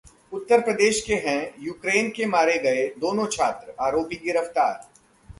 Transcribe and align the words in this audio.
उत्तर 0.33 0.61
प्रदेश 0.61 1.01
के 1.01 1.15
हैं 1.25 1.53
यूक्रेन 1.59 2.11
में 2.19 2.25
मारे 2.27 2.57
गए 2.59 2.85
दोनों 2.99 3.27
छात्र, 3.27 3.73
आरोपी 3.81 4.15
गिरफ्तार 4.15 4.73